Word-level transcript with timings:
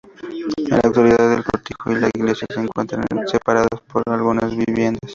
En 0.57 0.69
la 0.71 0.77
actualidad, 0.83 1.31
el 1.31 1.43
cortijo 1.43 1.91
y 1.91 1.99
la 1.99 2.09
Iglesia 2.11 2.47
se 2.51 2.59
encuentran 2.59 3.05
separados 3.27 3.81
por 3.87 4.01
algunas 4.07 4.49
viviendas. 4.57 4.99